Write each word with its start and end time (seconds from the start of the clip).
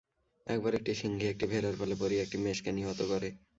একবার 0.47 0.73
একটি 0.75 0.91
সিংহী 0.99 1.25
একটি 1.29 1.45
ভেড়ার 1.51 1.75
পালে 1.79 1.95
পড়িয়া 2.01 2.21
একটি 2.23 2.37
মেষকে 2.43 2.71
নিহত 2.71 2.99
করে। 3.11 3.29